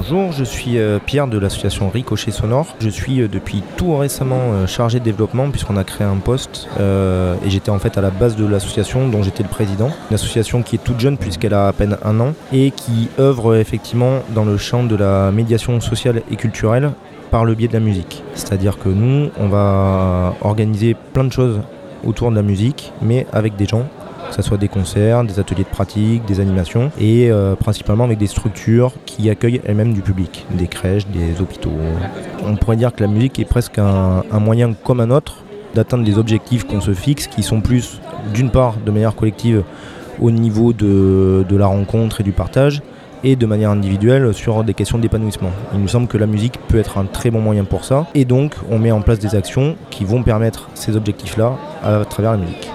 Bonjour, 0.00 0.32
je 0.32 0.44
suis 0.44 0.78
euh, 0.78 0.98
Pierre 0.98 1.28
de 1.28 1.36
l'association 1.36 1.90
Ricochet 1.90 2.30
Sonore. 2.30 2.74
Je 2.80 2.88
suis 2.88 3.20
euh, 3.20 3.28
depuis 3.28 3.62
tout 3.76 3.98
récemment 3.98 4.40
euh, 4.40 4.66
chargé 4.66 4.98
de 4.98 5.04
développement 5.04 5.50
puisqu'on 5.50 5.76
a 5.76 5.84
créé 5.84 6.06
un 6.06 6.16
poste 6.16 6.70
et 6.78 7.50
j'étais 7.50 7.68
en 7.68 7.78
fait 7.78 7.98
à 7.98 8.00
la 8.00 8.08
base 8.08 8.34
de 8.34 8.46
l'association 8.46 9.08
dont 9.08 9.22
j'étais 9.22 9.42
le 9.42 9.50
président. 9.50 9.90
Une 10.10 10.14
association 10.14 10.62
qui 10.62 10.76
est 10.76 10.82
toute 10.82 10.98
jeune 10.98 11.18
puisqu'elle 11.18 11.52
a 11.52 11.68
à 11.68 11.72
peine 11.74 11.98
un 12.02 12.18
an 12.18 12.32
et 12.50 12.70
qui 12.70 13.10
œuvre 13.18 13.56
effectivement 13.56 14.20
dans 14.34 14.46
le 14.46 14.56
champ 14.56 14.84
de 14.84 14.96
la 14.96 15.30
médiation 15.32 15.78
sociale 15.80 16.22
et 16.30 16.36
culturelle 16.36 16.92
par 17.30 17.44
le 17.44 17.54
biais 17.54 17.68
de 17.68 17.74
la 17.74 17.80
musique. 17.80 18.22
C'est-à-dire 18.32 18.78
que 18.78 18.88
nous, 18.88 19.28
on 19.38 19.48
va 19.48 20.34
organiser 20.40 20.96
plein 21.12 21.24
de 21.24 21.32
choses 21.32 21.60
autour 22.04 22.30
de 22.30 22.36
la 22.36 22.42
musique, 22.42 22.94
mais 23.02 23.26
avec 23.34 23.54
des 23.56 23.66
gens 23.66 23.86
que 24.30 24.36
ce 24.36 24.42
soit 24.42 24.56
des 24.56 24.68
concerts, 24.68 25.24
des 25.24 25.38
ateliers 25.38 25.64
de 25.64 25.68
pratique, 25.68 26.24
des 26.24 26.40
animations, 26.40 26.90
et 26.98 27.30
euh, 27.30 27.54
principalement 27.54 28.04
avec 28.04 28.18
des 28.18 28.26
structures 28.26 28.92
qui 29.04 29.28
accueillent 29.28 29.60
elles-mêmes 29.64 29.92
du 29.92 30.00
public, 30.00 30.46
des 30.52 30.66
crèches, 30.66 31.06
des 31.08 31.40
hôpitaux. 31.40 31.72
On 32.46 32.56
pourrait 32.56 32.76
dire 32.76 32.94
que 32.94 33.02
la 33.02 33.08
musique 33.08 33.38
est 33.38 33.44
presque 33.44 33.78
un, 33.78 34.22
moyen 34.40 34.72
comme 34.72 35.00
un 35.00 35.10
autre 35.10 35.44
d'atteindre 35.74 36.04
les 36.04 36.18
objectifs 36.18 36.64
qu'on 36.64 36.80
se 36.80 36.94
fixe, 36.94 37.26
qui 37.26 37.42
sont 37.42 37.60
plus, 37.60 38.00
d'une 38.32 38.50
part, 38.50 38.76
de 38.84 38.90
manière 38.90 39.14
collective 39.14 39.62
au 40.20 40.30
niveau 40.30 40.72
de 40.72 41.56
la 41.56 41.66
rencontre 41.66 42.20
et 42.20 42.24
du 42.24 42.32
partage, 42.32 42.82
et 43.22 43.36
de 43.36 43.46
manière 43.46 43.70
individuelle 43.70 44.32
sur 44.32 44.64
des 44.64 44.74
questions 44.74 44.98
d'épanouissement. 44.98 45.50
Il 45.74 45.80
nous 45.80 45.88
semble 45.88 46.06
que 46.06 46.18
la 46.18 46.26
musique 46.26 46.58
peut 46.68 46.78
être 46.78 46.98
un 46.98 47.04
très 47.04 47.30
bon 47.30 47.40
moyen 47.40 47.64
pour 47.64 47.84
ça, 47.84 48.06
et 48.14 48.24
donc 48.24 48.54
on 48.70 48.78
met 48.78 48.92
en 48.92 49.00
place 49.00 49.18
des 49.18 49.34
actions 49.34 49.76
qui 49.90 50.04
vont 50.04 50.22
permettre 50.22 50.70
ces 50.74 50.96
objectifs-là 50.96 51.52
à 51.82 52.04
travers 52.04 52.32
la 52.32 52.38
musique. 52.38 52.70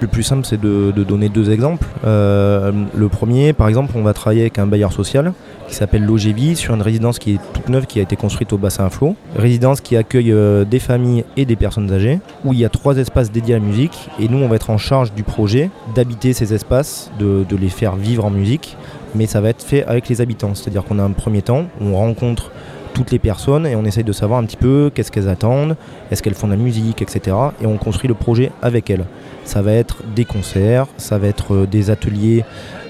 Le 0.00 0.06
plus 0.06 0.22
simple, 0.22 0.46
c'est 0.46 0.58
de, 0.58 0.92
donner 0.92 1.28
deux 1.28 1.50
exemples. 1.50 1.86
Euh, 2.06 2.72
le 2.94 3.08
premier, 3.10 3.52
par 3.52 3.68
exemple, 3.68 3.92
on 3.94 4.02
va 4.02 4.14
travailler 4.14 4.40
avec 4.42 4.58
un 4.58 4.66
bailleur 4.66 4.92
social 4.92 5.34
qui 5.68 5.74
s'appelle 5.74 6.04
Logévie 6.04 6.56
sur 6.56 6.74
une 6.74 6.80
résidence 6.80 7.18
qui 7.18 7.34
est 7.34 7.40
toute 7.52 7.68
neuve, 7.68 7.86
qui 7.86 7.98
a 7.98 8.02
été 8.02 8.16
construite 8.16 8.52
au 8.54 8.58
bassin 8.58 8.86
à 8.86 8.90
flot. 8.90 9.14
Résidence 9.36 9.82
qui 9.82 9.96
accueille 9.96 10.32
euh, 10.32 10.64
des 10.64 10.78
familles 10.78 11.24
et 11.36 11.44
des 11.44 11.54
personnes 11.54 11.92
âgées, 11.92 12.18
où 12.46 12.54
il 12.54 12.58
y 12.58 12.64
a 12.64 12.70
trois 12.70 12.96
espaces 12.96 13.30
dédiés 13.30 13.56
à 13.56 13.58
la 13.58 13.64
musique. 13.64 14.08
Et 14.18 14.28
nous, 14.28 14.38
on 14.38 14.48
va 14.48 14.56
être 14.56 14.70
en 14.70 14.78
charge 14.78 15.12
du 15.12 15.22
projet 15.22 15.68
d'habiter 15.94 16.32
ces 16.32 16.54
espaces, 16.54 17.10
de, 17.18 17.44
les 17.54 17.68
faire 17.68 17.96
vivre 17.96 18.24
en 18.24 18.30
musique. 18.30 18.78
Mais 19.14 19.26
ça 19.26 19.40
va 19.40 19.50
être 19.50 19.62
fait 19.62 19.84
avec 19.84 20.08
les 20.08 20.22
habitants. 20.22 20.54
C'est-à-dire 20.54 20.84
qu'on 20.84 20.98
a 20.98 21.02
un 21.02 21.10
premier 21.10 21.42
temps, 21.42 21.66
on 21.80 21.94
rencontre 21.94 22.52
toutes 23.00 23.12
les 23.12 23.18
personnes 23.18 23.66
et 23.66 23.76
on 23.76 23.84
essaye 23.86 24.04
de 24.04 24.12
savoir 24.12 24.40
un 24.40 24.44
petit 24.44 24.58
peu 24.58 24.90
qu'est-ce 24.94 25.10
qu'elles 25.10 25.30
attendent, 25.30 25.74
est-ce 26.10 26.22
qu'elles 26.22 26.34
font 26.34 26.48
de 26.48 26.52
la 26.52 26.58
musique, 26.58 27.00
etc. 27.00 27.34
Et 27.62 27.66
on 27.66 27.78
construit 27.78 28.08
le 28.08 28.14
projet 28.14 28.52
avec 28.60 28.90
elles. 28.90 29.06
Ça 29.44 29.62
va 29.62 29.72
être 29.72 30.02
des 30.14 30.26
concerts, 30.26 30.86
ça 30.98 31.16
va 31.16 31.26
être 31.26 31.54
euh, 31.54 31.66
des 31.66 31.88
ateliers 31.88 32.44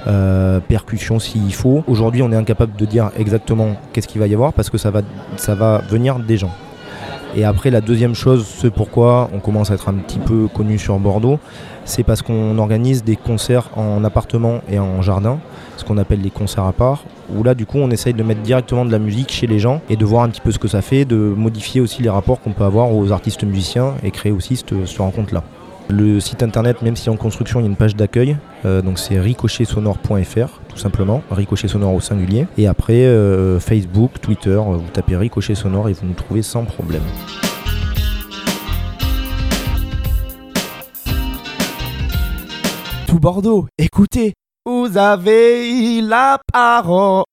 euh, 0.09 0.59
percussion 0.59 1.21
s'il 1.21 1.55
faut. 1.55 1.85
Aujourd'hui, 1.87 2.23
on 2.23 2.33
est 2.33 2.37
incapable 2.37 2.75
de 2.77 2.85
dire 2.87 3.13
exactement 3.17 3.77
qu'est-ce 3.93 4.09
qu'il 4.09 4.21
va 4.21 4.27
y 4.27 4.35
avoir 4.35 4.53
parce 4.53 4.69
que 4.69 4.79
ça 4.79 4.91
va, 4.91 5.03
ça 5.37 5.55
va 5.55 5.79
venir 5.89 6.19
des 6.19 6.39
gens. 6.39 6.53
Et 7.37 7.45
après, 7.45 7.71
la 7.71 7.81
deuxième 7.81 8.15
chose, 8.15 8.47
ce 8.47 8.67
pourquoi 8.67 9.31
on 9.33 9.39
commence 9.39 9.71
à 9.71 9.75
être 9.75 9.89
un 9.89 9.95
petit 9.95 10.19
peu 10.19 10.49
connu 10.49 10.79
sur 10.79 10.99
Bordeaux, 10.99 11.39
c'est 11.85 12.03
parce 12.03 12.23
qu'on 12.23 12.59
organise 12.59 13.05
des 13.05 13.17
concerts 13.17 13.71
en 13.77 14.03
appartement 14.05 14.61
et 14.69 14.79
en 14.79 15.01
jardin, 15.01 15.39
ce 15.77 15.85
qu'on 15.85 15.97
appelle 15.99 16.21
les 16.21 16.31
concerts 16.31 16.65
à 16.65 16.73
part, 16.73 17.05
où 17.35 17.43
là, 17.45 17.55
du 17.55 17.67
coup, 17.67 17.79
on 17.79 17.91
essaye 17.91 18.15
de 18.15 18.23
mettre 18.23 18.43
directement 18.43 18.85
de 18.85 18.91
la 18.91 18.99
musique 18.99 19.31
chez 19.31 19.47
les 19.47 19.61
gens 19.61 19.81
et 19.89 19.97
de 19.97 20.05
voir 20.05 20.25
un 20.25 20.29
petit 20.29 20.41
peu 20.41 20.51
ce 20.51 20.59
que 20.59 20.69
ça 20.69 20.83
fait, 20.83 21.05
de 21.05 21.17
modifier 21.17 21.81
aussi 21.81 22.03
les 22.03 22.11
rapports 22.11 22.41
qu'on 22.41 22.53
peut 22.53 22.65
avoir 22.65 22.93
aux 22.93 23.13
artistes 23.13 23.45
musiciens 23.45 23.95
et 24.03 24.11
créer 24.11 24.33
aussi 24.33 24.57
cette, 24.57 24.75
cette 24.87 24.99
rencontre-là. 24.99 25.45
Le 25.89 26.21
site 26.21 26.43
internet, 26.43 26.83
même 26.83 26.97
si 26.97 27.11
en 27.11 27.17
construction, 27.17 27.61
il 27.61 27.63
y 27.65 27.67
a 27.67 27.71
une 27.71 27.77
page 27.77 27.97
d'accueil, 27.97 28.37
euh, 28.65 28.83
donc 28.83 28.99
c'est 28.99 29.19
ricochetsonore.fr 29.19 30.60
tout 30.71 30.79
simplement, 30.79 31.23
ricochet 31.31 31.69
sonore 31.69 31.95
au 31.95 32.01
singulier. 32.01 32.47
Et 32.57 32.67
après, 32.67 33.05
euh, 33.05 33.61
Facebook, 33.61 34.21
Twitter, 34.21 34.51
euh, 34.51 34.77
vous 34.77 34.89
tapez 34.93 35.17
ricochet 35.17 35.55
sonore 35.55 35.89
et 35.89 35.93
vous 35.93 36.07
nous 36.07 36.15
trouvez 36.15 36.43
sans 36.43 36.65
problème. 36.65 37.03
Tout 43.07 43.19
Bordeaux, 43.19 43.67
écoutez, 43.77 44.35
vous 44.65 44.97
avez 44.97 46.01
la 46.01 46.39
parole. 46.53 47.25